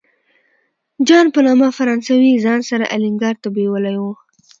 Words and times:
جان 1.07 1.25
په 1.35 1.39
نامه 1.47 1.67
فرانسوی 1.77 2.29
یې 2.33 2.41
ځان 2.45 2.59
سره 2.69 2.85
الینګار 2.95 3.35
ته 3.43 3.47
بیولی 3.55 3.95
و. 4.01 4.05